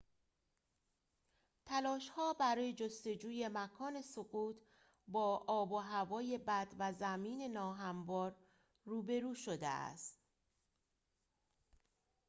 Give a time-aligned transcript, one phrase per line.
[1.65, 4.55] تلاش‌ها برای جستجوی مکان سقوط
[5.07, 8.35] با آب و هوای بد و زمین ناهموار
[8.85, 10.19] روبرو شده است